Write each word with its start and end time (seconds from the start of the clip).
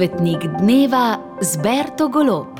Svetnik 0.00 0.40
dneva 0.58 1.20
z 1.44 1.60
Berto 1.60 2.08
Golob. 2.08 2.56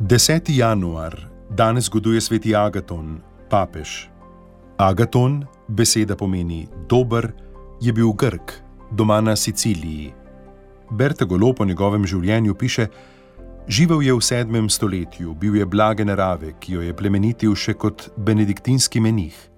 Deseti 0.00 0.56
januar, 0.60 1.16
danes 1.48 1.88
zgoduje 1.88 2.20
sveti 2.20 2.52
Agaton, 2.52 3.22
papež. 3.48 4.10
Agaton, 4.76 5.46
beseda 5.68 6.12
pomeni 6.12 6.68
dober, 6.88 7.32
je 7.80 7.92
bil 7.92 8.12
Grk, 8.12 8.52
doma 8.92 9.20
na 9.20 9.36
Siciliji. 9.36 10.12
Berta 10.90 11.24
Golob 11.24 11.56
o 11.60 11.64
njegovem 11.64 12.04
življenju 12.04 12.54
piše: 12.54 12.88
Živel 13.68 14.02
je 14.02 14.12
v 14.12 14.20
sedmem 14.20 14.68
stoletju, 14.68 15.34
bil 15.34 15.56
je 15.56 15.64
blage 15.66 16.04
narave, 16.04 16.52
ki 16.60 16.72
jo 16.72 16.84
je 16.84 16.92
plemenitil 16.92 17.56
še 17.56 17.72
kot 17.72 18.10
benediktinski 18.16 19.00
menih. 19.00 19.55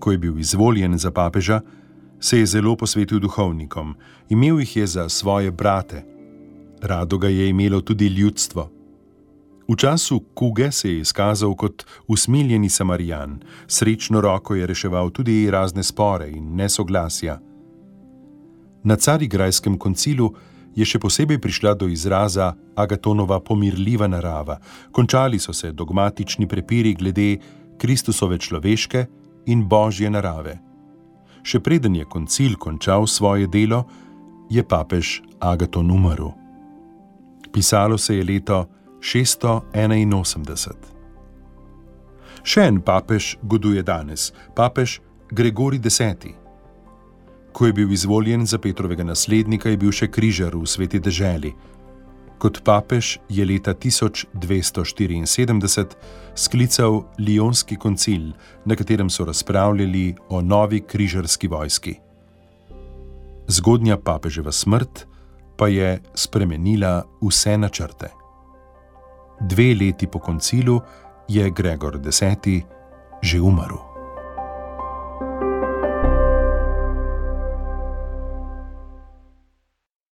Ko 0.00 0.12
je 0.12 0.18
bil 0.18 0.38
izvoljen 0.38 0.98
za 0.98 1.10
papeža, 1.10 1.60
se 2.20 2.38
je 2.38 2.46
zelo 2.46 2.76
posvetil 2.76 3.20
duhovnikom, 3.20 3.94
imel 4.28 4.60
jih 4.60 4.76
je 4.76 4.86
za 4.86 5.08
svoje 5.08 5.50
brate. 5.50 6.04
Rado 6.82 7.18
ga 7.18 7.28
je 7.28 7.48
imelo 7.48 7.80
tudi 7.80 8.06
ljudstvo. 8.06 8.70
V 9.68 9.76
času 9.76 10.20
kuge 10.34 10.72
se 10.72 10.90
je 10.90 11.00
izkazal 11.00 11.54
kot 11.54 11.84
usmiljeni 12.08 12.68
samarijan, 12.68 13.38
srečno 13.66 14.20
roko 14.20 14.54
je 14.54 14.66
reševal 14.66 15.10
tudi 15.10 15.50
razne 15.50 15.82
spore 15.82 16.30
in 16.30 16.54
nesoglasja. 16.56 17.38
Na 18.82 18.96
Carigrajskem 18.96 19.78
koncilu 19.78 20.34
je 20.74 20.84
še 20.84 20.98
posebej 20.98 21.38
prišla 21.38 21.74
do 21.74 21.88
izraza 21.88 22.54
Agatonova 22.74 23.40
pomirljiva 23.40 24.08
narava. 24.08 24.58
Končali 24.92 25.38
so 25.38 25.52
se 25.52 25.72
dogmatični 25.72 26.48
prepiri 26.48 26.94
glede 26.94 27.36
Kristusove 27.78 28.38
človeške 28.38 29.06
in 29.50 29.66
božje 29.68 30.10
narave. 30.10 30.58
Še 31.42 31.60
preden 31.64 31.96
je 31.96 32.04
koncil 32.04 32.56
končal 32.60 33.06
svoje 33.06 33.48
delo, 33.50 33.84
je 34.50 34.62
papež 34.62 35.22
Agaton 35.40 35.90
umrl. 35.90 36.30
Pisalo 37.52 37.98
se 37.98 38.16
je 38.16 38.24
leto 38.24 38.66
681. 39.00 40.74
Še 42.42 42.66
en 42.68 42.80
papež 42.80 43.36
goduje 43.42 43.82
danes, 43.82 44.32
papež 44.54 45.00
Gregori 45.30 45.80
X. 45.82 46.00
Ko 47.52 47.66
je 47.66 47.72
bil 47.72 47.92
izvoljen 47.92 48.46
za 48.46 48.58
Petrovega 48.58 49.04
naslednika, 49.04 49.68
je 49.68 49.76
bil 49.76 49.92
še 49.92 50.06
križar 50.08 50.54
v 50.54 50.66
sveti 50.66 51.00
deželi. 51.00 51.54
Kot 52.40 52.62
papež 52.64 53.18
je 53.28 53.44
leta 53.44 53.74
1274 53.74 55.86
sklical 56.34 57.04
Lionski 57.18 57.76
koncil, 57.76 58.32
na 58.64 58.76
katerem 58.76 59.10
so 59.10 59.24
razpravljali 59.24 60.14
o 60.28 60.40
novi 60.40 60.80
križarski 60.80 61.48
vojski. 61.48 61.94
Zgodnja 63.48 63.96
papeževa 63.96 64.52
smrt 64.52 65.06
pa 65.56 65.68
je 65.68 66.02
spremenila 66.14 67.02
vse 67.20 67.58
načrte. 67.58 68.08
Dve 69.40 69.74
leti 69.74 70.06
po 70.06 70.18
koncilu 70.18 70.80
je 71.28 71.50
Gregor 71.50 72.00
X. 72.06 72.22
že 73.22 73.40
umrl. 73.40 73.89